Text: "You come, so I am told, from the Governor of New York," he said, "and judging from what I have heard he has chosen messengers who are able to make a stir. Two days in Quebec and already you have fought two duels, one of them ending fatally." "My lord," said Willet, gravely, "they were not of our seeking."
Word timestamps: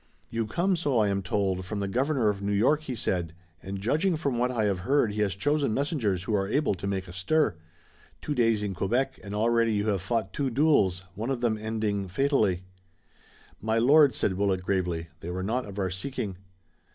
"You 0.31 0.47
come, 0.47 0.75
so 0.75 0.97
I 0.97 1.09
am 1.09 1.21
told, 1.21 1.63
from 1.63 1.79
the 1.79 1.87
Governor 1.87 2.29
of 2.29 2.41
New 2.41 2.53
York," 2.53 2.81
he 2.81 2.95
said, 2.95 3.35
"and 3.61 3.79
judging 3.79 4.15
from 4.15 4.39
what 4.39 4.49
I 4.49 4.65
have 4.65 4.79
heard 4.79 5.11
he 5.11 5.21
has 5.21 5.35
chosen 5.35 5.75
messengers 5.75 6.23
who 6.23 6.33
are 6.33 6.47
able 6.49 6.73
to 6.73 6.87
make 6.87 7.07
a 7.07 7.13
stir. 7.13 7.55
Two 8.19 8.33
days 8.33 8.63
in 8.63 8.73
Quebec 8.73 9.19
and 9.23 9.35
already 9.35 9.75
you 9.75 9.89
have 9.89 10.01
fought 10.01 10.33
two 10.33 10.49
duels, 10.49 11.03
one 11.13 11.29
of 11.29 11.41
them 11.41 11.55
ending 11.55 12.07
fatally." 12.07 12.63
"My 13.61 13.77
lord," 13.77 14.15
said 14.15 14.33
Willet, 14.33 14.63
gravely, 14.63 15.09
"they 15.19 15.29
were 15.29 15.43
not 15.43 15.67
of 15.67 15.77
our 15.77 15.91
seeking." 15.91 16.37